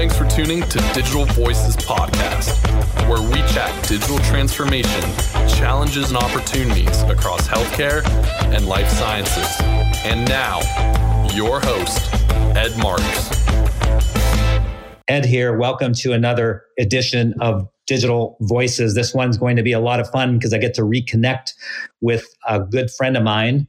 [0.00, 2.56] Thanks for tuning to Digital Voices Podcast,
[3.06, 5.02] where we chat digital transformation,
[5.46, 8.02] challenges, and opportunities across healthcare
[8.44, 9.46] and life sciences.
[10.02, 10.60] And now,
[11.34, 12.14] your host,
[12.56, 13.04] Ed Marx.
[15.06, 15.58] Ed here.
[15.58, 18.94] Welcome to another edition of Digital Voices.
[18.94, 21.52] This one's going to be a lot of fun because I get to reconnect
[22.00, 23.68] with a good friend of mine,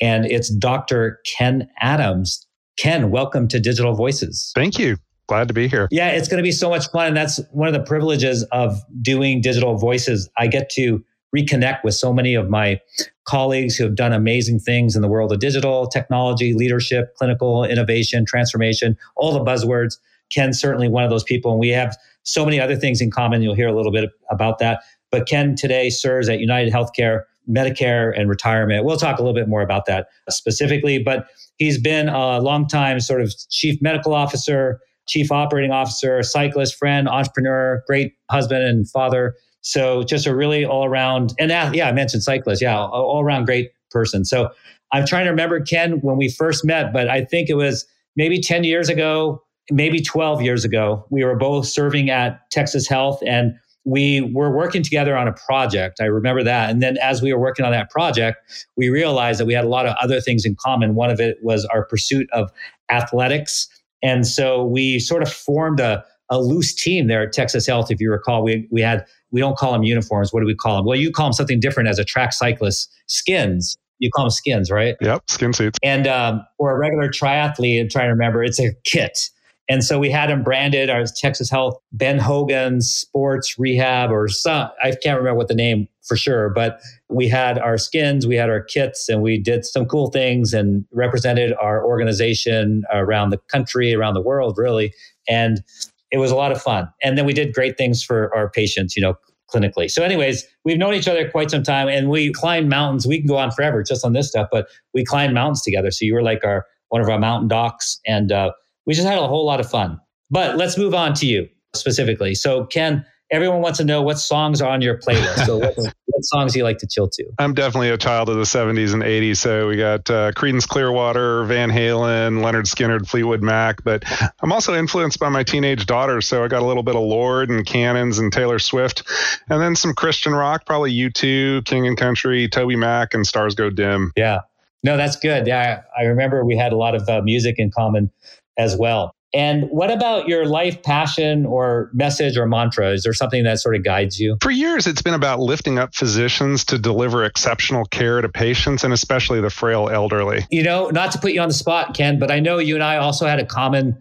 [0.00, 1.18] and it's Dr.
[1.26, 2.46] Ken Adams.
[2.78, 4.52] Ken, welcome to Digital Voices.
[4.54, 4.96] Thank you.
[5.32, 5.88] Glad to be here.
[5.90, 7.06] Yeah, it's going to be so much fun.
[7.06, 10.28] And that's one of the privileges of doing Digital Voices.
[10.36, 11.02] I get to
[11.34, 12.78] reconnect with so many of my
[13.24, 18.26] colleagues who have done amazing things in the world of digital technology, leadership, clinical innovation,
[18.26, 19.96] transformation, all the buzzwords.
[20.30, 21.52] Ken's certainly one of those people.
[21.52, 23.40] And we have so many other things in common.
[23.40, 24.82] You'll hear a little bit about that.
[25.10, 28.84] But Ken today serves at United Healthcare, Medicare, and retirement.
[28.84, 30.98] We'll talk a little bit more about that specifically.
[30.98, 36.76] But he's been a long time sort of chief medical officer, chief operating officer, cyclist,
[36.76, 39.34] friend, entrepreneur, great husband and father.
[39.60, 42.60] So just a really all around, and that, yeah, I mentioned cyclist.
[42.62, 44.24] Yeah, all around great person.
[44.24, 44.50] So
[44.92, 47.86] I'm trying to remember Ken when we first met, but I think it was
[48.16, 53.20] maybe 10 years ago maybe 12 years ago, we were both serving at Texas Health
[53.26, 56.00] and we were working together on a project.
[56.00, 56.70] I remember that.
[56.70, 58.38] And then as we were working on that project,
[58.76, 60.94] we realized that we had a lot of other things in common.
[60.94, 62.50] One of it was our pursuit of
[62.90, 63.68] athletics.
[64.02, 67.90] And so we sort of formed a, a loose team there at Texas Health.
[67.90, 70.32] If you recall, we, we had, we don't call them uniforms.
[70.32, 70.86] What do we call them?
[70.86, 73.76] Well, you call them something different as a track cyclist, skins.
[73.98, 74.96] You call them skins, right?
[75.00, 75.78] Yep, skin suits.
[75.82, 79.30] And um, for a regular triathlete, I'm trying to remember, it's a kit.
[79.68, 84.68] And so we had them branded our Texas Health Ben Hogan Sports Rehab or some,
[84.82, 88.50] I can't remember what the name for sure, but we had our skins, we had
[88.50, 93.94] our kits, and we did some cool things and represented our organization around the country,
[93.94, 94.92] around the world, really.
[95.28, 95.62] And
[96.10, 96.88] it was a lot of fun.
[97.02, 99.14] And then we did great things for our patients, you know,
[99.52, 99.90] clinically.
[99.90, 103.06] So, anyways, we've known each other quite some time and we climbed mountains.
[103.06, 105.90] We can go on forever just on this stuff, but we climbed mountains together.
[105.90, 108.52] So you were like our one of our mountain docs and uh,
[108.86, 109.98] we just had a whole lot of fun.
[110.30, 112.34] But let's move on to you specifically.
[112.34, 115.46] So, Ken, everyone wants to know what songs are on your playlist.
[115.46, 117.24] So, what, what, songs do you like to chill to?
[117.38, 119.38] I'm definitely a child of the 70s and 80s.
[119.38, 123.82] So, we got uh, Creedence Clearwater, Van Halen, Lynyrd Skynyrd, Fleetwood Mac.
[123.82, 124.04] But
[124.42, 126.20] I'm also influenced by my teenage daughter.
[126.20, 129.02] So, I got a little bit of Lorde and Cannons and Taylor Swift,
[129.48, 133.70] and then some Christian rock, probably U2, King and Country, Toby Mac, and Stars Go
[133.70, 134.12] Dim.
[134.16, 134.40] Yeah.
[134.84, 135.46] No, that's good.
[135.46, 138.10] Yeah, I remember we had a lot of uh, music in common
[138.58, 139.14] as well.
[139.34, 142.90] And what about your life passion or message or mantra?
[142.92, 144.36] Is there something that sort of guides you?
[144.42, 148.92] For years, it's been about lifting up physicians to deliver exceptional care to patients and
[148.92, 150.46] especially the frail elderly.
[150.50, 152.84] You know, not to put you on the spot, Ken, but I know you and
[152.84, 153.96] I also had a common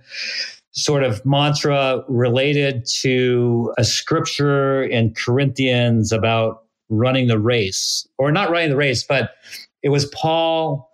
[0.73, 8.49] sort of mantra related to a scripture in Corinthians about running the race, or not
[8.49, 9.31] running the race, but
[9.81, 10.90] it was Paul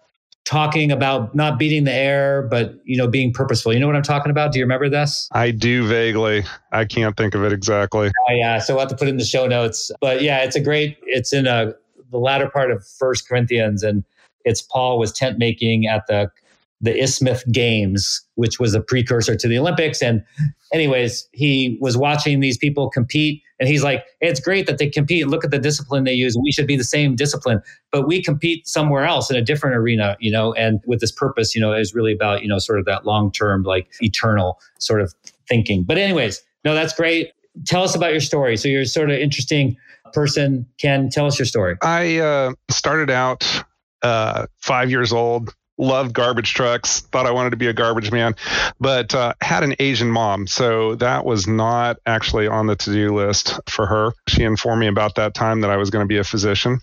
[0.48, 3.74] talking about not beating the air, but you know, being purposeful.
[3.74, 4.54] You know what I'm talking about?
[4.54, 5.28] Do you remember this?
[5.34, 6.46] I do vaguely.
[6.72, 8.10] I can't think of it exactly.
[8.30, 9.92] Oh, yeah, so we'll have to put it in the show notes.
[10.00, 10.98] But yeah, it's a great.
[11.04, 11.74] It's in a
[12.12, 14.06] the latter part of First Corinthians, and
[14.46, 16.32] it's Paul was tent making at the
[16.80, 20.02] the Isthmus Games, which was a precursor to the Olympics.
[20.02, 20.24] And,
[20.72, 25.28] anyways, he was watching these people compete, and he's like, "It's great that they compete.
[25.28, 26.38] Look at the discipline they use.
[26.42, 30.16] We should be the same discipline, but we compete somewhere else in a different arena,
[30.20, 30.54] you know.
[30.54, 33.32] And with this purpose, you know, is really about you know sort of that long
[33.32, 35.14] term, like eternal sort of
[35.48, 35.84] thinking.
[35.84, 37.32] But, anyways, no, that's great.
[37.66, 38.58] Tell us about your story.
[38.58, 39.78] So you're sort of interesting
[40.14, 40.68] person.
[40.80, 41.78] Ken, tell us your story.
[41.82, 43.64] I uh, started out
[44.02, 48.36] uh, five years old loved garbage trucks, thought I wanted to be a garbage man,
[48.80, 50.48] but uh, had an Asian mom.
[50.48, 54.14] So that was not actually on the to do list for her.
[54.28, 56.80] She informed me about that time that I was going to be a physician.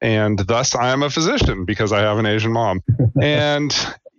[0.00, 2.82] And thus I am a physician because I have an Asian mom.
[3.20, 3.74] and,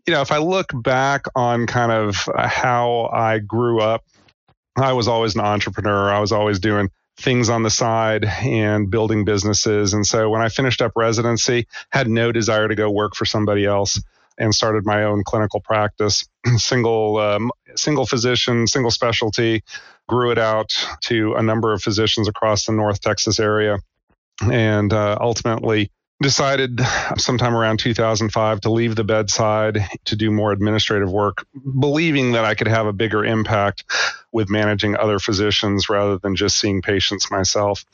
[0.06, 4.04] you know, if I look back on kind of how I grew up,
[4.75, 6.10] I was always an entrepreneur.
[6.10, 9.94] I was always doing things on the side and building businesses.
[9.94, 13.66] And so when I finished up residency, had no desire to go work for somebody
[13.66, 14.00] else
[14.38, 16.25] and started my own clinical practice,
[16.57, 19.63] single um, single physician, single specialty,
[20.07, 23.78] grew it out to a number of physicians across the North Texas area,
[24.42, 25.92] and uh, ultimately
[26.22, 26.81] decided
[27.18, 31.45] sometime around 2005 to leave the bedside to do more administrative work,
[31.80, 33.84] believing that I could have a bigger impact
[34.31, 37.86] with managing other physicians rather than just seeing patients myself.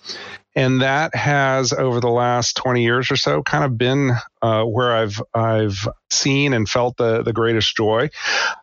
[0.55, 4.11] And that has over the last 20 years or so kind of been
[4.41, 8.09] uh, where I've I've seen and felt the the greatest joy.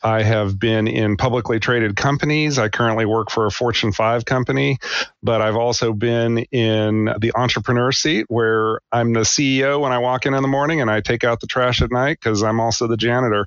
[0.02, 2.58] I have been in publicly traded companies.
[2.58, 4.78] I currently work for a Fortune 5 company,
[5.22, 10.26] but I've also been in the entrepreneur seat where I'm the CEO when I walk
[10.26, 12.86] in in the morning and I take out the trash at night because I'm also
[12.86, 13.46] the janitor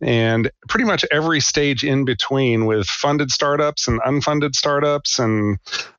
[0.00, 5.58] and pretty much every stage in between with funded startups and unfunded startups and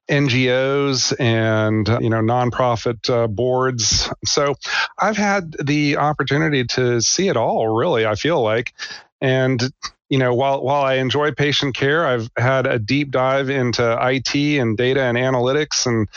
[0.09, 4.09] NGOs and you know nonprofit uh, boards.
[4.25, 4.55] So
[4.99, 7.67] I've had the opportunity to see it all.
[7.75, 8.73] Really, I feel like,
[9.19, 9.61] and
[10.09, 14.35] you know while while I enjoy patient care, I've had a deep dive into IT
[14.35, 16.07] and data and analytics and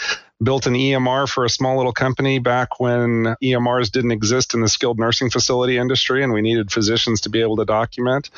[0.42, 4.68] built an EMR for a small little company back when EMRs didn't exist in the
[4.68, 8.30] skilled nursing facility industry and we needed physicians to be able to document.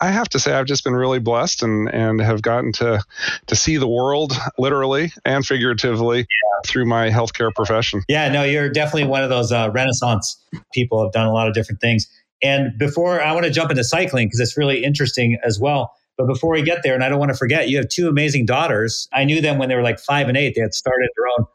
[0.00, 3.02] I have to say I've just been really blessed and, and have gotten to
[3.46, 6.24] to see the world literally and figuratively yeah.
[6.66, 8.02] through my healthcare profession.
[8.08, 10.40] Yeah, no, you're definitely one of those uh, renaissance
[10.72, 12.08] people have done a lot of different things.
[12.42, 15.92] And before I want to jump into cycling because it's really interesting as well.
[16.18, 18.46] But before we get there, and I don't want to forget, you have two amazing
[18.46, 19.08] daughters.
[19.12, 20.54] I knew them when they were like five and eight.
[20.54, 21.46] They had started their own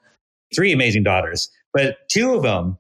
[0.55, 2.77] three amazing daughters, but two of them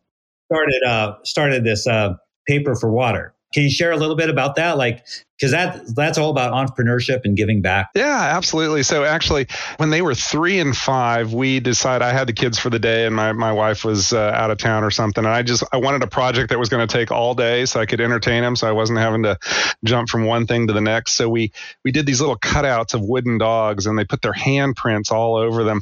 [0.51, 2.15] started uh, started this uh,
[2.47, 3.33] paper for water.
[3.53, 4.77] Can you share a little bit about that?
[4.77, 5.05] Like,
[5.37, 7.89] because that that's all about entrepreneurship and giving back.
[7.95, 8.83] Yeah, absolutely.
[8.83, 9.47] So actually,
[9.77, 13.05] when they were three and five, we decided I had the kids for the day,
[13.05, 15.77] and my my wife was uh, out of town or something, and I just I
[15.77, 18.55] wanted a project that was going to take all day, so I could entertain them,
[18.55, 19.37] so I wasn't having to
[19.83, 21.13] jump from one thing to the next.
[21.13, 21.51] So we
[21.83, 25.63] we did these little cutouts of wooden dogs, and they put their handprints all over
[25.63, 25.81] them,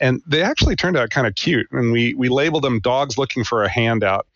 [0.00, 1.68] and they actually turned out kind of cute.
[1.70, 4.26] And we we labeled them dogs looking for a handout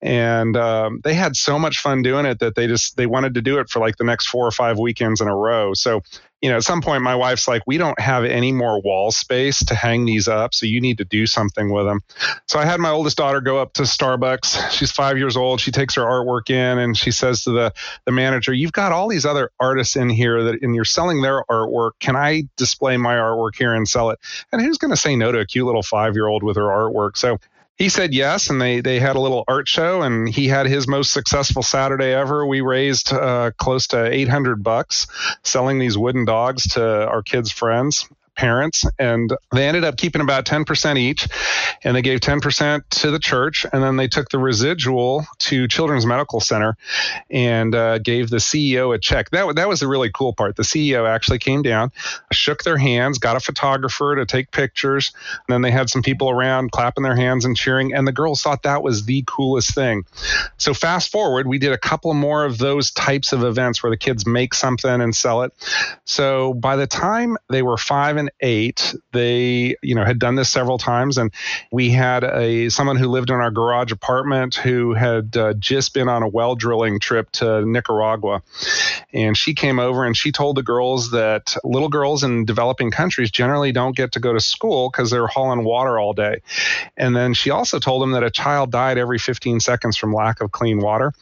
[0.00, 3.42] and um, they had so much fun doing it that they just they wanted to
[3.42, 5.74] do it for like the next four or five weekends in a row.
[5.74, 6.02] So
[6.40, 9.64] you know at some point my wife's like we don't have any more wall space
[9.64, 12.00] to hang these up so you need to do something with them
[12.46, 14.70] so i had my oldest daughter go up to starbucks.
[14.70, 15.60] She's five years old.
[15.60, 17.72] She takes her artwork in and she says to the
[18.04, 21.44] the manager you've got all these other artists in here that and you're selling their
[21.50, 21.92] artwork.
[22.00, 24.18] Can i display my artwork here and sell it?
[24.52, 26.62] And who's going to say no to a cute little five year old with her
[26.62, 27.16] artwork?
[27.16, 27.38] So
[27.78, 30.88] he said yes, and they they had a little art show, and he had his
[30.88, 32.44] most successful Saturday ever.
[32.44, 35.06] We raised uh, close to 800 bucks
[35.44, 38.08] selling these wooden dogs to our kids' friends
[38.38, 41.28] parents and they ended up keeping about 10% each
[41.82, 46.06] and they gave 10% to the church and then they took the residual to children's
[46.06, 46.76] medical center
[47.30, 49.28] and uh, gave the ceo a check.
[49.30, 50.54] That, that was the really cool part.
[50.54, 51.90] The ceo actually came down
[52.30, 55.12] shook their hands got a photographer to take pictures
[55.48, 58.40] and then they had some people around clapping their hands and cheering and the girls
[58.40, 60.04] thought that was the coolest thing.
[60.58, 63.96] So fast forward we did a couple more of those types of events where the
[63.96, 65.52] kids make something and sell it.
[66.04, 70.50] So by the time they were five and eight, they you know had done this
[70.50, 71.32] several times, and
[71.72, 76.08] we had a someone who lived in our garage apartment who had uh, just been
[76.08, 78.42] on a well drilling trip to Nicaragua,
[79.12, 83.30] and she came over and she told the girls that little girls in developing countries
[83.30, 86.42] generally don't get to go to school because they're hauling water all day,
[86.96, 90.40] and then she also told them that a child died every 15 seconds from lack
[90.40, 91.12] of clean water,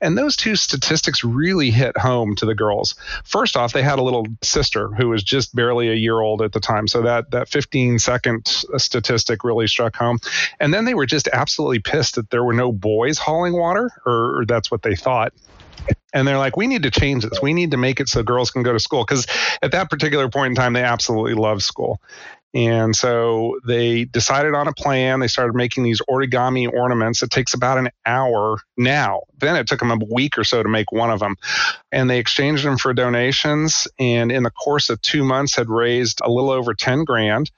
[0.00, 2.94] and those two statistics really hit home to the girls.
[3.24, 6.52] First off, they had a little sister who was just barely a year old at
[6.56, 6.88] the time.
[6.88, 8.46] So that that 15 second
[8.78, 10.18] statistic really struck home.
[10.58, 14.40] And then they were just absolutely pissed that there were no boys hauling water, or,
[14.40, 15.32] or that's what they thought
[16.12, 18.50] and they're like we need to change this we need to make it so girls
[18.50, 19.26] can go to school because
[19.62, 22.00] at that particular point in time they absolutely love school
[22.54, 25.20] and so they decided on a plan.
[25.20, 27.22] They started making these origami ornaments.
[27.22, 29.22] It takes about an hour now.
[29.38, 31.36] Then it took them a week or so to make one of them.
[31.92, 33.86] And they exchanged them for donations.
[33.98, 37.50] And in the course of two months, had raised a little over 10 grand.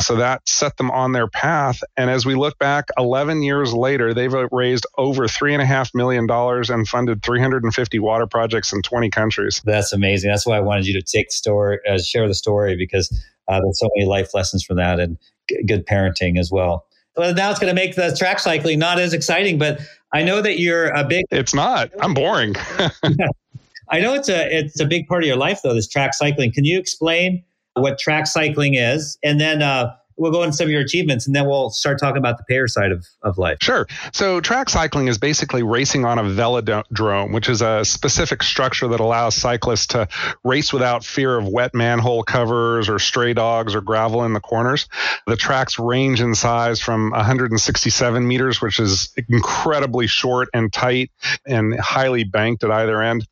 [0.00, 1.82] So that set them on their path.
[1.96, 7.22] And as we look back 11 years later, they've raised over $3.5 million and funded
[7.22, 9.62] 350 water projects in 20 countries.
[9.64, 10.30] That's amazing.
[10.30, 13.10] That's why I wanted you to take the story, uh, share the story, because
[13.48, 15.18] uh, there's so many life lessons from that and
[15.48, 16.86] g- good parenting as well.
[17.16, 19.80] Well, now it's going to make the track cycling not as exciting, but
[20.12, 21.24] I know that you're a big.
[21.30, 21.90] It's not.
[22.00, 22.54] I'm boring.
[23.90, 25.74] I know it's a it's a big part of your life though.
[25.74, 26.52] This track cycling.
[26.52, 27.44] Can you explain
[27.74, 31.34] what track cycling is, and then uh, we'll go into some of your achievements and
[31.34, 33.58] then we'll start talking about the payer side of, of life.
[33.60, 33.86] Sure.
[34.12, 39.00] So track cycling is basically racing on a velodrome, which is a specific structure that
[39.00, 40.08] allows cyclists to
[40.44, 44.88] race without fear of wet manhole covers or stray dogs or gravel in the corners.
[45.26, 51.10] The tracks range in size from 167 meters, which is incredibly short and tight
[51.46, 53.26] and highly banked at either end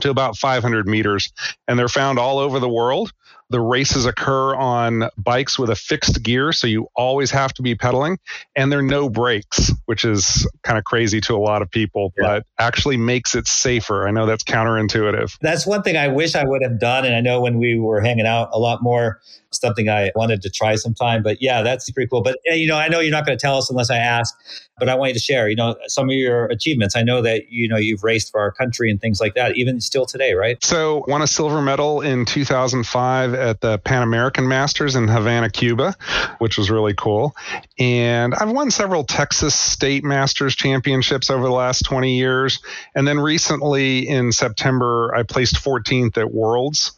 [0.00, 1.32] to about 500 meters.
[1.66, 3.12] And they're found all over the world
[3.50, 7.74] The races occur on bikes with a fixed gear, so you always have to be
[7.74, 8.18] pedaling,
[8.56, 12.12] and there are no brakes, which is kind of crazy to a lot of people,
[12.16, 12.26] yeah.
[12.26, 14.06] but actually makes it safer.
[14.06, 15.38] I know that's counterintuitive.
[15.40, 17.04] That's one thing I wish I would have done.
[17.04, 20.50] And I know when we were hanging out a lot more, something I wanted to
[20.50, 21.22] try sometime.
[21.22, 22.22] But yeah, that's pretty cool.
[22.22, 24.34] But you know, I know you're not going to tell us unless I ask
[24.78, 26.96] but I want you to share, you know, some of your achievements.
[26.96, 29.80] I know that, you know, you've raced for our country and things like that, even
[29.80, 30.62] still today, right?
[30.62, 35.94] So won a silver medal in 2005 at the Pan American Masters in Havana, Cuba,
[36.38, 37.34] which was really cool.
[37.78, 42.60] And I've won several Texas State Masters championships over the last 20 years.
[42.94, 46.92] And then recently in September, I placed 14th at Worlds.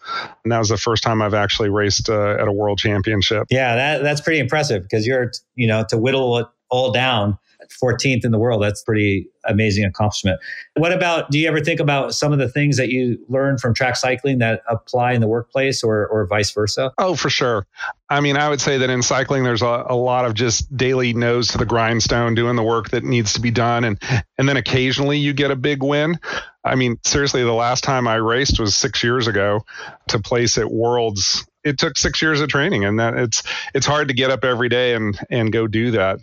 [0.44, 3.46] And that was the first time I've actually raced uh, at a world championship.
[3.50, 8.24] Yeah, that, that's pretty impressive because you're, you know, to whittle it all down 14th
[8.24, 8.62] in the world.
[8.62, 10.40] That's pretty amazing accomplishment.
[10.74, 13.74] What about, do you ever think about some of the things that you learn from
[13.74, 16.92] track cycling that apply in the workplace or, or vice versa?
[16.98, 17.66] Oh, for sure.
[18.10, 21.12] I mean, I would say that in cycling, there's a, a lot of just daily
[21.12, 23.84] nose to the grindstone, doing the work that needs to be done.
[23.84, 24.00] And,
[24.38, 26.18] and then occasionally you get a big win.
[26.64, 29.64] I mean, seriously, the last time I raced was six years ago
[30.08, 33.42] to place at Worlds it took six years of training and that it's
[33.74, 36.20] it's hard to get up every day and and go do that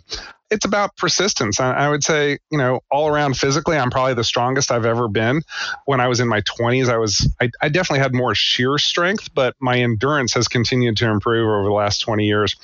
[0.50, 1.58] it's about persistence.
[1.60, 5.08] I, I, would say, you know, all around physically, I'm probably the strongest I've ever
[5.08, 5.42] been.
[5.86, 9.34] When I was in my 20s, I was, I, I, definitely had more sheer strength,
[9.34, 12.54] but my endurance has continued to improve over the last 20 years.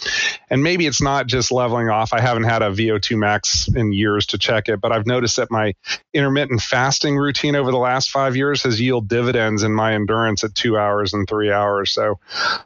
[0.52, 2.12] And maybe it's not just leveling off.
[2.12, 5.50] I haven't had a VO2 max in years to check it, but I've noticed that
[5.50, 5.74] my
[6.12, 10.54] intermittent fasting routine over the last five years has yielded dividends in my endurance at
[10.54, 11.90] two hours and three hours.
[11.90, 12.18] So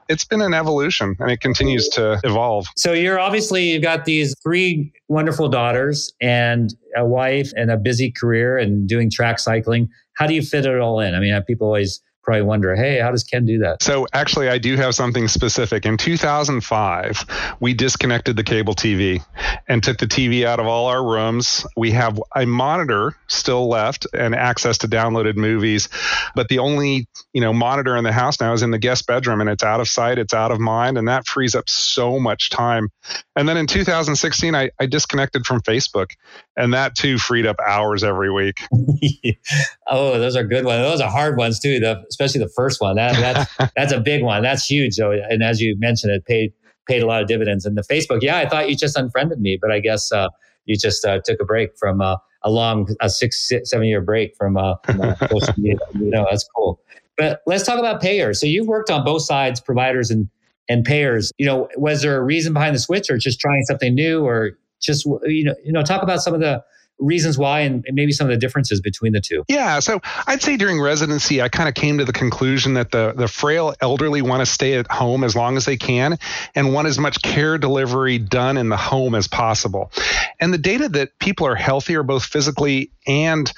[0.09, 2.66] it's been an evolution and it continues to evolve.
[2.76, 8.11] So you're obviously, you've got these three wonderful daughters and a wife and a busy
[8.11, 9.88] career and doing track cycling.
[10.14, 11.14] How do you fit it all in?
[11.14, 13.83] I mean, people always probably wonder, hey, how does Ken do that?
[13.83, 15.87] So actually, I do have something specific.
[15.87, 19.25] In 2005, we disconnected the cable TV
[19.68, 21.64] and took the TV out of all our rooms.
[21.76, 25.88] We have a monitor still left and access to downloaded movies,
[26.35, 29.40] but the only you know monitor in the house now is in the guest bedroom,
[29.40, 32.50] and it's out of sight, it's out of mind, and that frees up so much
[32.50, 32.88] time.
[33.37, 36.11] And then in 2016, I, I disconnected from Facebook,
[36.56, 38.59] and that too freed up hours every week.
[39.87, 40.83] oh, those are good ones.
[40.83, 41.78] Those are hard ones too.
[41.78, 42.97] The especially the first one.
[42.97, 43.15] That
[43.57, 44.43] that's that's a big one.
[44.43, 44.95] That's huge.
[44.95, 46.53] So, and as you mentioned, it paid
[46.87, 47.65] paid a lot of dividends.
[47.67, 50.29] And the Facebook, yeah, I thought you just unfriended me, but I guess uh,
[50.67, 54.01] you just uh, took a break from uh, a long, a six, six seven year
[54.01, 55.79] break from, uh, from uh, social media.
[55.95, 56.81] You know, that's cool.
[57.19, 58.41] But let's talk about payers.
[58.41, 60.29] So you've worked on both sides, providers and
[60.69, 61.33] and payers.
[61.39, 64.53] You know, was there a reason behind the switch, or just trying something new, or
[64.81, 66.63] just you know, you know, talk about some of the
[66.99, 69.45] reasons why and, maybe some of the differences between the two?
[69.49, 73.12] Yeah, so I'd say during residency, I kind of came to the conclusion that the
[73.17, 76.19] the frail elderly want to stay at home as long as they can
[76.55, 79.91] and want as much care delivery done in the home as possible.
[80.41, 83.53] And the data that people are healthier both physically and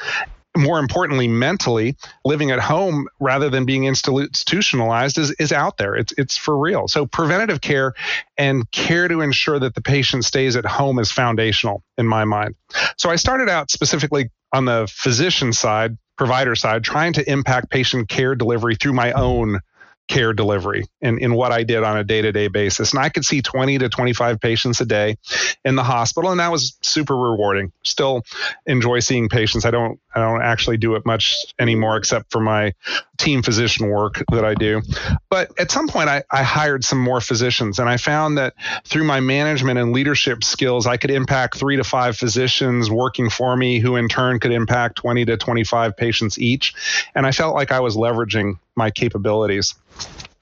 [0.59, 5.95] more importantly, mentally, living at home rather than being institutionalized is, is out there.
[5.95, 6.89] It's, it's for real.
[6.89, 7.95] So, preventative care
[8.37, 12.57] and care to ensure that the patient stays at home is foundational in my mind.
[12.97, 18.09] So, I started out specifically on the physician side, provider side, trying to impact patient
[18.09, 19.61] care delivery through my own
[20.09, 22.93] care delivery in, in what I did on a day to day basis.
[22.93, 25.17] And I could see 20 to 25 patients a day
[25.65, 27.73] in the hospital, and that was super rewarding.
[27.85, 28.23] Still
[28.67, 29.65] enjoy seeing patients.
[29.65, 32.75] I don't I don't actually do it much anymore except for my
[33.19, 34.83] team physician work that I do.
[35.29, 39.05] But at some point I, I hired some more physicians and I found that through
[39.05, 43.81] my management and leadership skills, I could impact three to five physicians working for me
[43.81, 46.75] who in turn could impact 20 to 25 patients each.
[47.15, 49.75] And I felt like I was leveraging my capabilities.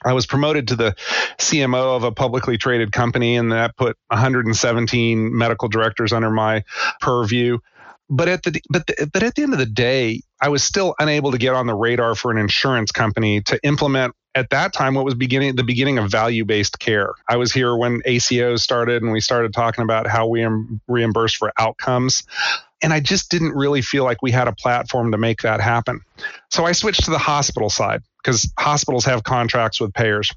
[0.05, 0.95] I was promoted to the
[1.39, 6.63] CMO of a publicly traded company, and that put 117 medical directors under my
[7.01, 7.59] purview.
[8.09, 10.95] But at the but the, but at the end of the day, I was still
[10.99, 14.95] unable to get on the radar for an insurance company to implement at that time
[14.95, 17.15] what was beginning the beginning of value-based care.
[17.29, 20.47] I was here when ACO started, and we started talking about how we
[20.87, 22.23] reimburse for outcomes.
[22.83, 26.03] And I just didn't really feel like we had a platform to make that happen.
[26.51, 30.31] So I switched to the hospital side because hospitals have contracts with payers.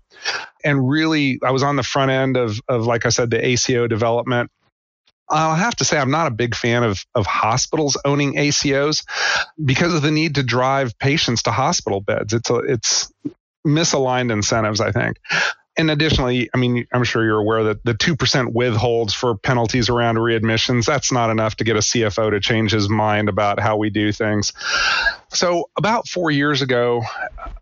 [0.64, 3.88] And really, I was on the front end of, of, like I said, the ACO
[3.88, 4.52] development.
[5.30, 9.06] I'll have to say I'm not a big fan of, of hospitals owning ACOs
[9.64, 12.34] because of the need to drive patients to hospital beds.
[12.34, 13.12] It's a, it's
[13.66, 15.18] misaligned incentives, I think.
[15.78, 20.16] and additionally, I mean, I'm sure you're aware that the 2% withholds for penalties around
[20.16, 23.90] readmissions, that's not enough to get a CFO to change his mind about how we
[23.90, 24.52] do things.
[25.30, 27.04] So, about four years ago,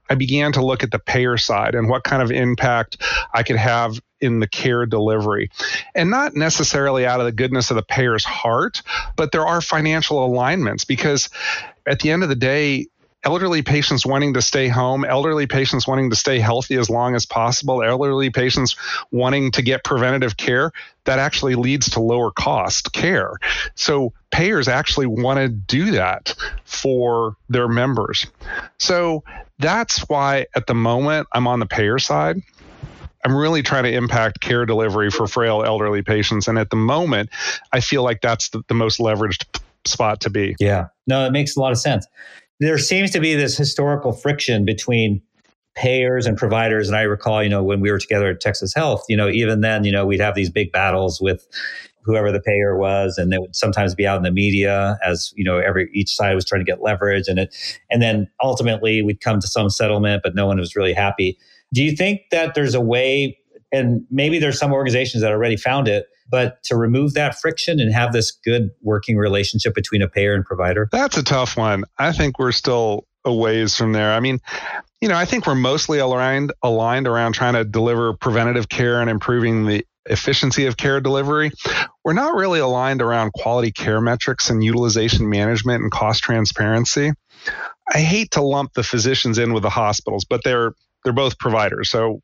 [0.09, 2.97] I began to look at the payer side and what kind of impact
[3.33, 5.49] I could have in the care delivery.
[5.95, 8.81] And not necessarily out of the goodness of the payer's heart,
[9.15, 11.29] but there are financial alignments because
[11.85, 12.87] at the end of the day,
[13.23, 17.25] elderly patients wanting to stay home, elderly patients wanting to stay healthy as long as
[17.25, 18.75] possible, elderly patients
[19.11, 20.71] wanting to get preventative care,
[21.05, 23.33] that actually leads to lower cost care.
[23.75, 28.27] So payers actually want to do that for their members.
[28.77, 29.23] So
[29.59, 32.41] that's why at the moment I'm on the payer side.
[33.25, 36.47] I'm really trying to impact care delivery for frail elderly patients.
[36.47, 37.29] And at the moment,
[37.73, 39.45] I feel like that's the, the most leveraged
[39.85, 40.55] spot to be.
[40.59, 40.87] Yeah.
[41.07, 42.07] No, it makes a lot of sense
[42.59, 45.21] there seems to be this historical friction between
[45.75, 46.87] payers and providers.
[46.87, 49.61] And I recall, you know, when we were together at Texas Health, you know, even
[49.61, 51.47] then, you know, we'd have these big battles with
[52.01, 55.43] whoever the payer was, and they would sometimes be out in the media as you
[55.43, 57.55] know, every each side was trying to get leverage, and it,
[57.91, 61.37] and then ultimately we'd come to some settlement, but no one was really happy.
[61.73, 63.37] Do you think that there's a way,
[63.71, 67.93] and maybe there's some organizations that already found it, but to remove that friction and
[67.93, 70.89] have this good working relationship between a payer and provider?
[70.91, 71.83] That's a tough one.
[71.97, 74.13] I think we're still a ways from there.
[74.13, 74.39] I mean,
[75.01, 79.09] you know, I think we're mostly aligned aligned around trying to deliver preventative care and
[79.09, 81.51] improving the efficiency of care delivery.
[82.03, 87.11] We're not really aligned around quality care metrics and utilization management and cost transparency.
[87.93, 91.89] I hate to lump the physicians in with the hospitals, but they're they're both providers.
[91.89, 92.21] So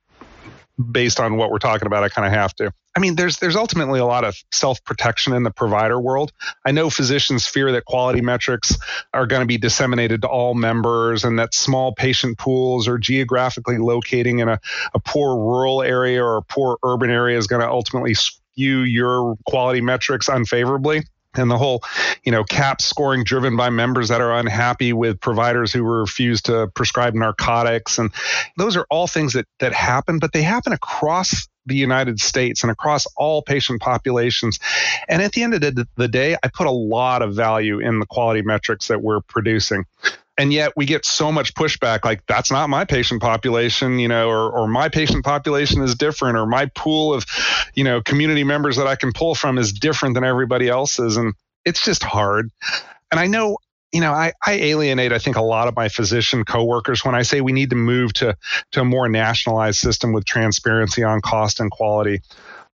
[0.92, 2.72] based on what we're talking about, I kind of have to.
[2.96, 6.32] I mean, there's there's ultimately a lot of self protection in the provider world.
[6.66, 8.78] I know physicians fear that quality metrics
[9.14, 13.78] are going to be disseminated to all members, and that small patient pools or geographically
[13.78, 14.60] locating in a,
[14.94, 19.36] a poor rural area or a poor urban area is going to ultimately skew your
[19.48, 21.04] quality metrics unfavorably
[21.36, 21.84] and the whole
[22.24, 26.68] you know CAHPS scoring driven by members that are unhappy with providers who refuse to
[26.76, 28.12] prescribe narcotics and
[28.58, 32.72] those are all things that that happen but they happen across the United States and
[32.72, 34.60] across all patient populations.
[35.08, 38.06] And at the end of the, day, I put a lot of value in the
[38.06, 39.86] quality metrics that we're producing
[40.38, 44.30] and yet we get so much pushback like that's not my patient population you know
[44.30, 47.26] or, or my patient population is different or my pool of
[47.76, 51.18] you know community members that i can pull from is different than everybody else's.
[51.18, 51.34] And
[51.66, 52.50] it's just hard.
[53.12, 53.58] And i know
[53.92, 57.22] you know I, I alienate i think a lot of my physician coworkers when i
[57.22, 58.36] say we need to move to
[58.72, 62.22] to a more nationalized system with transparency on cost and quality.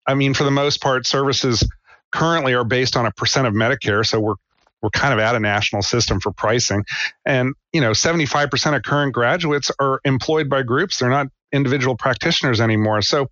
[0.07, 1.66] I mean for the most part services
[2.12, 4.35] currently are based on a percent of medicare so we're
[4.82, 6.84] we're kind of at a national system for pricing.
[7.24, 10.98] And, you know, 75% of current graduates are employed by groups.
[10.98, 13.02] They're not individual practitioners anymore.
[13.02, 13.28] So,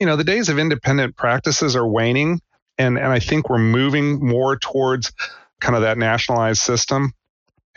[0.00, 2.40] you know, the days of independent practices are waning.
[2.78, 5.12] And, and I think we're moving more towards
[5.60, 7.12] kind of that nationalized system.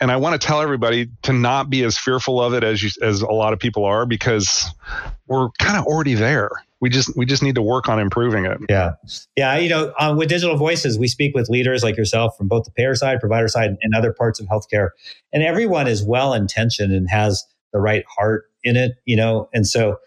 [0.00, 2.90] And I want to tell everybody to not be as fearful of it as you,
[3.02, 4.70] as a lot of people are because
[5.26, 8.58] we're kind of already there we just we just need to work on improving it.
[8.68, 8.92] Yeah,
[9.36, 9.56] yeah.
[9.58, 12.70] You know, um, with digital voices, we speak with leaders like yourself from both the
[12.70, 14.90] payer side, provider side, and other parts of healthcare,
[15.32, 18.92] and everyone is well intentioned and has the right heart in it.
[19.04, 19.98] You know, and so,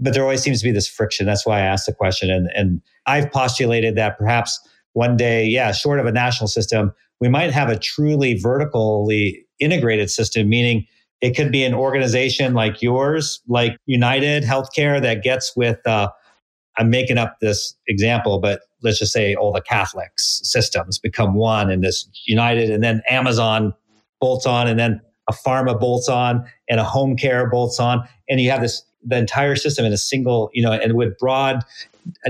[0.00, 1.26] but there always seems to be this friction.
[1.26, 4.60] That's why I asked the question, and and I've postulated that perhaps
[4.94, 10.10] one day, yeah, short of a national system, we might have a truly vertically integrated
[10.10, 10.86] system, meaning
[11.20, 16.10] it could be an organization like yours, like United Healthcare, that gets with, uh,
[16.76, 21.70] I'm making up this example, but let's just say all the Catholics systems become one
[21.70, 23.74] and this United, and then Amazon
[24.20, 28.40] bolts on, and then a pharma bolts on, and a home care bolts on, and
[28.40, 31.64] you have this the entire system in a single, you know, and with broad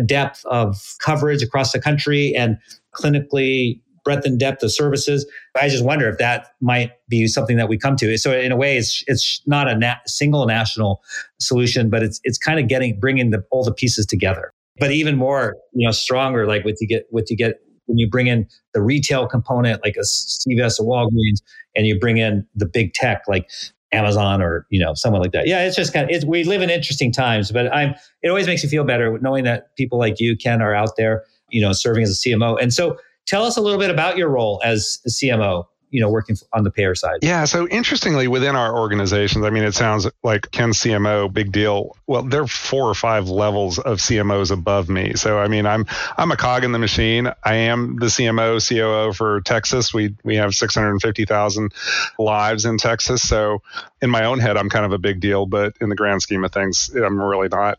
[0.06, 2.58] depth of coverage across the country and
[2.94, 5.30] clinically breadth and depth of services.
[5.54, 8.16] I just wonder if that might be something that we come to.
[8.16, 11.02] So in a way, it's it's not a single national
[11.38, 14.50] solution, but it's it's kind of getting bringing the, all the pieces together.
[14.80, 18.08] But even more, you know, stronger, like what you get, what you get when you
[18.08, 21.42] bring in the retail component, like a CVS or Walgreens,
[21.76, 23.50] and you bring in the big tech, like
[23.92, 25.46] Amazon or you know someone like that.
[25.46, 28.62] Yeah, it's just kind of we live in interesting times, but I'm it always makes
[28.62, 32.04] you feel better knowing that people like you, Ken, are out there, you know, serving
[32.04, 32.56] as a CMO.
[32.58, 32.96] And so
[33.28, 35.66] Tell us a little bit about your role as CMO.
[35.90, 37.18] you know working on the payer side?
[37.20, 37.44] Yeah.
[37.44, 41.94] So interestingly, within our organizations, I mean, it sounds like Ken CMO, big deal.
[42.06, 45.12] Well, there are four or five levels of CMOs above me.
[45.14, 45.84] So I mean, I'm
[46.16, 47.30] I'm a cog in the machine.
[47.44, 49.92] I am the CMO, COO for Texas.
[49.92, 51.74] We we have 650,000
[52.18, 53.20] lives in Texas.
[53.28, 53.60] So
[54.00, 56.44] in my own head, I'm kind of a big deal, but in the grand scheme
[56.44, 57.78] of things, I'm really not.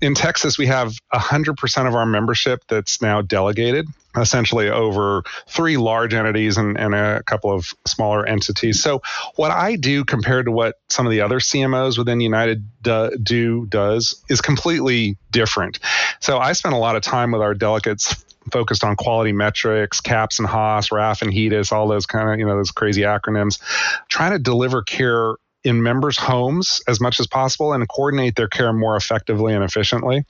[0.00, 3.86] In Texas, we have 100% of our membership that's now delegated
[4.18, 8.82] essentially over three large entities and, and, a couple of smaller entities.
[8.82, 9.02] So,
[9.36, 13.66] what I do compared to what some of the other CMOs within United do, do
[13.66, 15.78] does is completely different.
[16.20, 20.38] So, I spend a lot of time with our delegates focused on quality metrics, CAHPS
[20.38, 23.60] and HOS, RAF and HEDIS, all those kind of, you know, those crazy acronyms,
[24.08, 28.72] trying to deliver care in members' homes as much as possible and coordinate their care
[28.72, 30.24] more effectively and efficiently.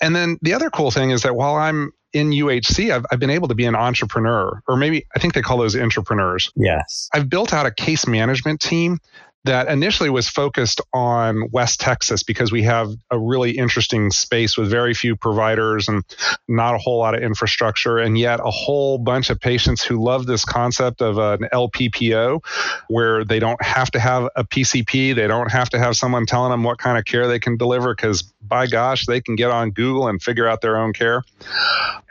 [0.00, 3.30] And then the other cool thing is that while I'm in UHC, I've, I've been
[3.30, 6.50] able to be an entrepreneur, or maybe I think they call those intrapreneurs.
[6.56, 7.08] Yes.
[7.14, 8.98] I've built out a case management team
[9.44, 14.68] that initially was focused on West Texas because we have a really interesting space with
[14.70, 16.04] very few providers and
[16.46, 20.26] not a whole lot of infrastructure, and yet a whole bunch of patients who love
[20.26, 22.44] this concept of an LPPO
[22.88, 26.50] where they don't have to have a PCP, they don't have to have someone telling
[26.50, 29.70] them what kind of care they can deliver because by gosh, they can get on
[29.70, 31.22] Google and figure out their own care.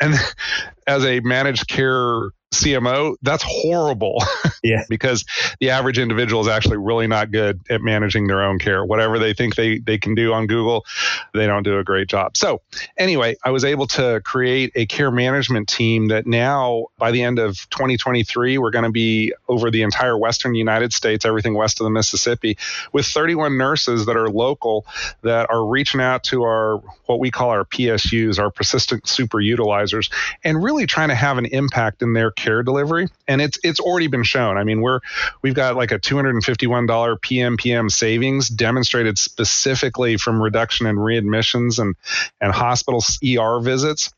[0.02, 0.16] And
[0.88, 4.24] as a managed care CMO, that's horrible.
[4.62, 4.84] Yeah.
[4.90, 5.24] because
[5.62, 8.84] the average individual is actually really not good at managing their own care.
[8.84, 10.86] Whatever they think they, they can do on Google,
[11.34, 12.36] they don't do a great job.
[12.36, 12.62] So,
[12.98, 17.40] anyway, I was able to create a care management team that now, by the end
[17.40, 21.86] of 2023, we're going to be over the entire Western United States, everything west of
[21.86, 22.58] the Mississippi,
[22.92, 24.86] with 31 nurses that are local
[25.22, 30.12] that are reaching out to our, what we call our PSUs, our persistent super utilizers,
[30.44, 34.08] and really trying to have an impact in their care delivery, and it's it's already
[34.08, 34.58] been shown.
[34.58, 35.00] I mean, we're
[35.42, 41.96] we've got like a $251 PMPM savings demonstrated specifically from reduction in readmissions and
[42.42, 44.12] and hospital ER visits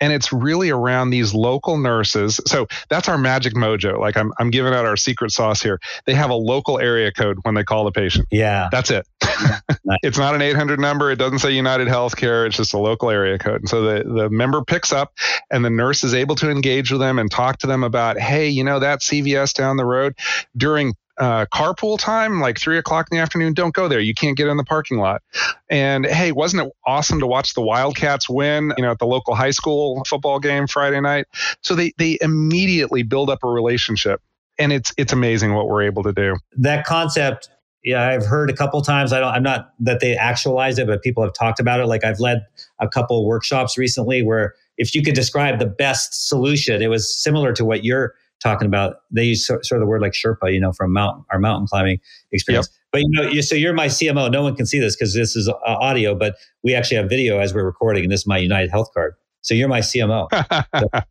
[0.00, 2.40] and it's really around these local nurses.
[2.46, 3.98] So that's our magic mojo.
[3.98, 5.80] Like I'm, I'm giving out our secret sauce here.
[6.06, 8.28] They have a local area code when they call the patient.
[8.30, 8.68] Yeah.
[8.70, 9.06] That's it.
[9.22, 9.98] nice.
[10.08, 11.10] It's not an 800 number.
[11.10, 12.46] It doesn't say United Healthcare.
[12.46, 13.62] It's just a local area code.
[13.62, 15.14] And so the, the member picks up
[15.50, 18.48] and the nurse is able to engage with them and talk to them about, hey,
[18.48, 20.14] you know, that CVS down the road
[20.56, 24.00] during uh, carpool time, like three o'clock in the afternoon, don't go there.
[24.00, 25.22] You can't get in the parking lot.
[25.68, 29.34] And hey, wasn't it awesome to watch the Wildcats win, you know, at the local
[29.34, 31.26] high school football game Friday night?
[31.62, 34.20] So they they immediately build up a relationship.
[34.60, 36.36] And it's it's amazing what we're able to do.
[36.56, 37.48] That concept
[37.84, 39.12] yeah, I've heard a couple times.
[39.12, 39.32] I don't.
[39.32, 41.86] I'm not that they actualize it, but people have talked about it.
[41.86, 42.44] Like I've led
[42.80, 47.52] a couple workshops recently where if you could describe the best solution, it was similar
[47.52, 48.96] to what you're talking about.
[49.10, 52.00] They use sort, of the word like Sherpa, you know, from mountain our mountain climbing
[52.32, 52.68] experience.
[52.68, 52.74] Yep.
[52.92, 54.30] But you know, you, so you're my CMO.
[54.30, 57.38] No one can see this because this is uh, audio, but we actually have video
[57.38, 59.14] as we're recording, and this is my United Health card.
[59.42, 60.28] So you're my CMO.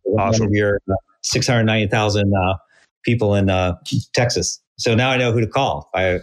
[0.19, 0.49] awesome.
[0.51, 2.55] Your uh, six hundred ninety thousand uh,
[3.03, 3.75] people in uh,
[4.13, 4.61] Texas.
[4.77, 5.89] So now I know who to call.
[5.93, 6.19] I,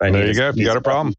[0.00, 0.48] I there you go.
[0.48, 1.14] If You got a problem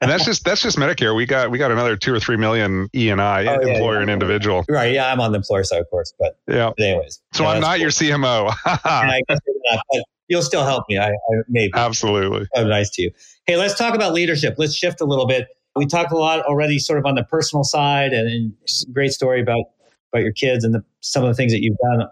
[0.00, 1.14] and that's just that's just Medicare.
[1.14, 4.02] We got we got another two or three million E and I oh, employer yeah,
[4.02, 4.64] and individual.
[4.68, 4.92] Right.
[4.92, 6.70] Yeah, I'm on the employer side, of course, but yeah.
[6.76, 7.82] But anyways, so I'm not cool.
[7.82, 8.54] your CMO.
[8.64, 10.98] I guess not, but you'll still help me.
[10.98, 11.14] I, I
[11.48, 12.46] maybe absolutely.
[12.54, 13.10] Oh, nice to you.
[13.46, 14.54] Hey, let's talk about leadership.
[14.56, 15.48] Let's shift a little bit.
[15.74, 18.52] We talked a lot already, sort of on the personal side, and, and
[18.92, 19.64] great story about
[20.12, 22.08] about your kids and the, some of the things that you've done.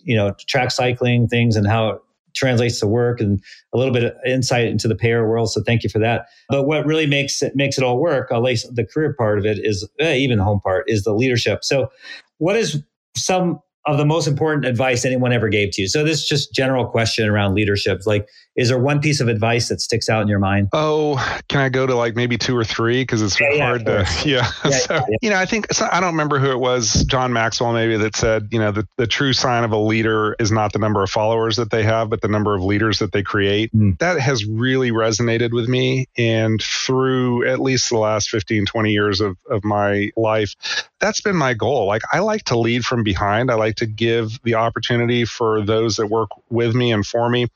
[0.00, 2.00] You know, track cycling things and how
[2.34, 5.50] translates to work and a little bit of insight into the payer world.
[5.50, 6.26] So thank you for that.
[6.48, 9.46] But what really makes it makes it all work, at least the career part of
[9.46, 11.64] it, is eh, even the home part is the leadership.
[11.64, 11.90] So
[12.38, 12.82] what is
[13.16, 15.88] some of the most important advice anyone ever gave to you?
[15.88, 18.00] So this is just general question around leadership.
[18.04, 20.68] Like, is there one piece of advice that sticks out in your mind?
[20.72, 21.16] Oh,
[21.48, 23.02] can I go to like maybe two or three?
[23.02, 24.50] Because it's yeah, hard yeah, to, yeah.
[24.64, 27.72] yeah so, you know, I think, so I don't remember who it was, John Maxwell
[27.72, 30.80] maybe, that said, you know, the, the true sign of a leader is not the
[30.80, 33.72] number of followers that they have, but the number of leaders that they create.
[33.72, 33.96] Mm.
[33.98, 36.06] That has really resonated with me.
[36.18, 40.54] And through at least the last 15, 20 years of, of my life,
[41.00, 41.86] that's been my goal.
[41.86, 43.50] Like, I like to lead from behind.
[43.50, 47.48] I like to give the opportunity for those that work with me and for me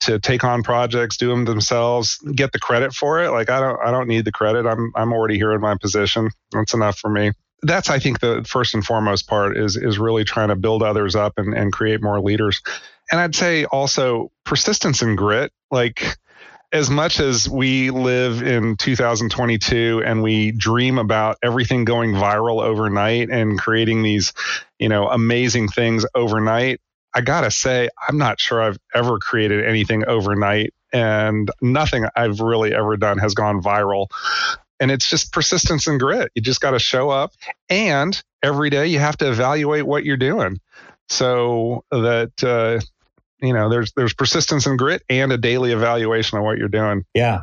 [0.00, 3.30] to take on projects, do them themselves, get the credit for it.
[3.30, 4.66] Like I don't I don't need the credit.
[4.66, 6.30] I'm I'm already here in my position.
[6.52, 7.32] That's enough for me.
[7.62, 11.14] That's I think the first and foremost part is is really trying to build others
[11.14, 12.62] up and, and create more leaders.
[13.10, 15.52] And I'd say also persistence and grit.
[15.70, 16.16] Like
[16.72, 23.28] as much as we live in 2022 and we dream about everything going viral overnight
[23.28, 24.32] and creating these,
[24.78, 26.80] you know, amazing things overnight,
[27.12, 32.72] I gotta say, I'm not sure I've ever created anything overnight, and nothing I've really
[32.72, 34.06] ever done has gone viral.
[34.78, 36.30] And it's just persistence and grit.
[36.34, 37.32] You just got to show up,
[37.68, 40.60] and every day you have to evaluate what you're doing,
[41.08, 42.80] so that uh,
[43.42, 47.04] you know there's there's persistence and grit, and a daily evaluation of what you're doing.
[47.14, 47.42] Yeah,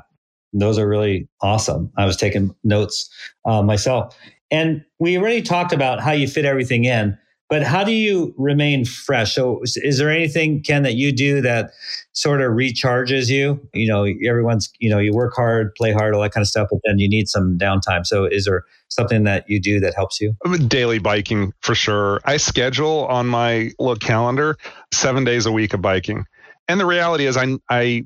[0.53, 1.91] those are really awesome.
[1.97, 3.09] I was taking notes
[3.45, 4.15] uh, myself.
[4.49, 7.17] And we already talked about how you fit everything in,
[7.49, 9.35] but how do you remain fresh?
[9.35, 11.71] So, is there anything, Ken, that you do that
[12.11, 13.61] sort of recharges you?
[13.73, 16.67] You know, everyone's, you know, you work hard, play hard, all that kind of stuff,
[16.69, 18.05] but then you need some downtime.
[18.05, 20.35] So, is there something that you do that helps you?
[20.67, 22.19] Daily biking for sure.
[22.25, 24.57] I schedule on my little calendar
[24.93, 26.25] seven days a week of biking.
[26.67, 28.05] And the reality is, I, I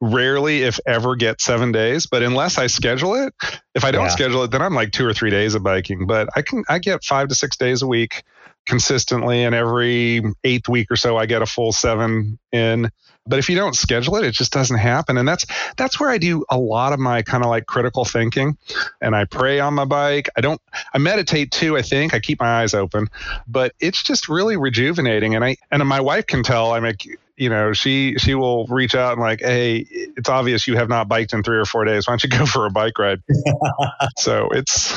[0.00, 2.06] rarely, if ever, get seven days.
[2.06, 3.32] But unless I schedule it,
[3.76, 4.10] if I don't yeah.
[4.10, 6.08] schedule it, then I'm like two or three days of biking.
[6.08, 8.24] But I can I get five to six days a week
[8.66, 12.90] consistently, and every eighth week or so, I get a full seven in.
[13.24, 15.16] But if you don't schedule it, it just doesn't happen.
[15.16, 15.46] And that's
[15.76, 18.56] that's where I do a lot of my kind of like critical thinking.
[19.00, 20.28] And I pray on my bike.
[20.36, 20.60] I don't
[20.92, 22.14] I meditate too, I think.
[22.14, 23.08] I keep my eyes open.
[23.46, 25.36] But it's just really rejuvenating.
[25.36, 28.94] And I and my wife can tell I'm like you know, she she will reach
[28.94, 32.06] out and like, hey, it's obvious you have not biked in three or four days.
[32.06, 33.22] Why don't you go for a bike ride?
[34.18, 34.94] so it's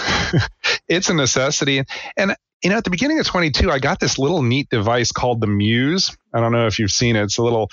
[0.88, 1.84] it's a necessity.
[2.18, 5.40] And you know, at the beginning of 22, I got this little neat device called
[5.40, 6.18] the Muse.
[6.36, 7.24] I don't know if you've seen it.
[7.24, 7.72] It's a little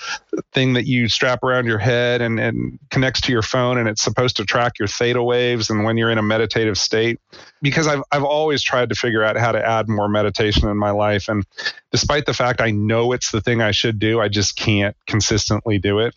[0.53, 4.01] thing that you strap around your head and, and connects to your phone, and it's
[4.01, 7.19] supposed to track your theta waves and when you're in a meditative state.
[7.61, 10.91] Because I've, I've always tried to figure out how to add more meditation in my
[10.91, 11.29] life.
[11.29, 11.45] And
[11.91, 15.77] despite the fact I know it's the thing I should do, I just can't consistently
[15.77, 16.13] do it.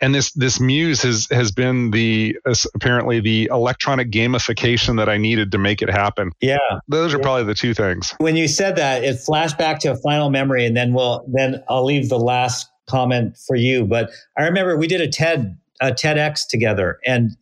[0.00, 5.16] And this, this Muse has, has been the uh, apparently the electronic gamification that I
[5.16, 6.32] needed to make it happen.
[6.40, 6.58] Yeah.
[6.88, 8.14] Those are probably the two things.
[8.18, 11.62] When you said that, it flashed back to a final memory, and then we'll, then
[11.74, 13.84] I'll leave the last comment for you.
[13.84, 17.32] But I remember we did a TED a TEDx together, and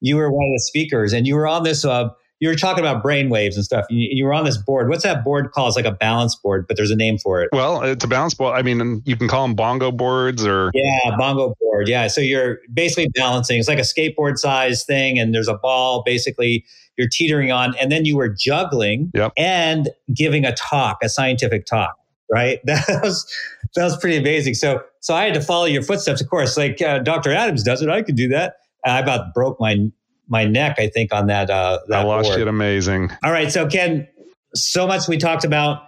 [0.00, 1.84] you were one of the speakers, and you were on this.
[1.84, 3.84] Uh, you were talking about brain waves and stuff.
[3.90, 4.88] You, you, were on this board.
[4.88, 5.68] What's that board called?
[5.68, 7.50] It's like a balance board, but there's a name for it.
[7.52, 8.56] Well, it's a balance board.
[8.56, 10.70] I mean, you can call them bongo boards or.
[10.72, 11.86] Yeah, bongo board.
[11.86, 12.06] Yeah.
[12.06, 13.58] So you're basically balancing.
[13.58, 16.64] It's like a skateboard size thing, and there's a ball basically
[16.96, 19.32] you're teetering on, and then you were juggling yep.
[19.36, 21.96] and giving a talk, a scientific talk
[22.30, 22.60] right?
[22.64, 23.32] That was
[23.74, 24.54] that was pretty amazing.
[24.54, 27.32] So so I had to follow your footsteps, of course, like uh, Dr.
[27.32, 27.88] Adams does it.
[27.88, 28.56] I could do that.
[28.84, 29.90] I about broke my
[30.28, 31.50] my neck, I think, on that.
[31.50, 32.40] Uh, that I watched board.
[32.40, 32.48] it.
[32.48, 33.10] Amazing.
[33.22, 34.08] All right, so Ken,
[34.54, 35.82] so much we talked about.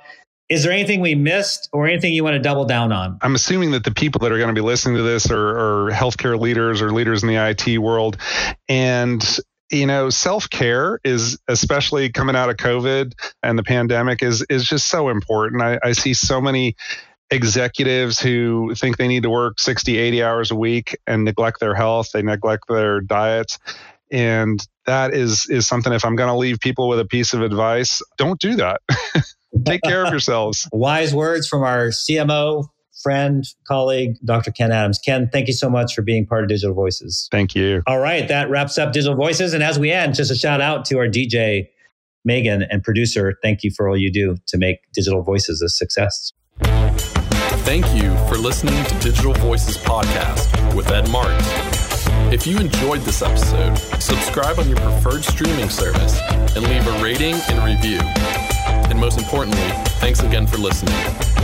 [0.48, 3.16] Is there anything we missed or anything you want to double down on?
[3.22, 5.90] I'm assuming that the people that are going to be listening to this are, are
[5.90, 8.18] healthcare leaders or leaders in the IT world.
[8.68, 9.24] And
[9.72, 14.88] you know self-care is especially coming out of covid and the pandemic is is just
[14.88, 15.62] so important.
[15.62, 16.76] I, I see so many
[17.30, 21.74] executives who think they need to work 60 80 hours a week and neglect their
[21.74, 23.58] health they neglect their diets.
[24.11, 27.42] And that is is something if i'm going to leave people with a piece of
[27.42, 28.82] advice don't do that.
[29.64, 30.66] Take care of yourselves.
[30.72, 32.68] Wise words from our cmo
[33.02, 34.50] friend, colleague, Dr.
[34.50, 34.98] Ken Adams.
[34.98, 37.28] Ken, thank you so much for being part of Digital Voices.
[37.30, 37.82] Thank you.
[37.86, 39.54] All right, that wraps up Digital Voices.
[39.54, 41.68] And as we end, just a shout out to our DJ,
[42.24, 43.38] Megan, and producer.
[43.42, 46.32] Thank you for all you do to make Digital Voices a success.
[47.64, 51.38] Thank you for listening to Digital Voices Podcast with Ed Martin.
[52.32, 56.18] If you enjoyed this episode, subscribe on your preferred streaming service
[56.56, 58.00] and leave a rating and review.
[58.90, 59.68] And most importantly,
[60.00, 61.41] thanks again for listening.